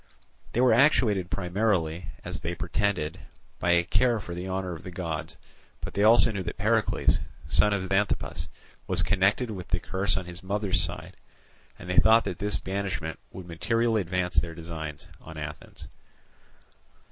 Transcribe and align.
They 0.53 0.61
were 0.61 0.73
actuated 0.73 1.29
primarily, 1.29 2.07
as 2.25 2.39
they 2.39 2.55
pretended, 2.55 3.19
by 3.59 3.69
a 3.73 3.83
care 3.83 4.19
for 4.19 4.33
the 4.33 4.49
honour 4.49 4.73
of 4.73 4.81
the 4.81 4.89
gods; 4.89 5.37
but 5.79 5.93
they 5.93 6.01
also 6.01 6.31
know 6.31 6.41
that 6.41 6.57
Pericles, 6.57 7.19
son 7.47 7.71
of 7.71 7.87
Xanthippus, 7.87 8.47
was 8.87 9.03
connected 9.03 9.51
with 9.51 9.67
the 9.67 9.79
curse 9.79 10.17
on 10.17 10.25
his 10.25 10.41
mother's 10.41 10.81
side, 10.81 11.17
and 11.77 11.87
they 11.87 11.97
thought 11.97 12.23
that 12.23 12.41
his 12.41 12.57
banishment 12.57 13.19
would 13.31 13.45
materially 13.45 14.01
advance 14.01 14.33
their 14.37 14.55
designs 14.55 15.07
on 15.21 15.37
Athens. 15.37 15.87